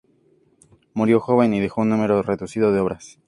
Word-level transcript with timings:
Murió 0.95 1.19
joven 1.19 1.53
y 1.53 1.59
dejó 1.59 1.81
un 1.81 1.89
número 1.89 2.23
reducido 2.23 2.71
de 2.73 2.79
obras. 2.79 3.19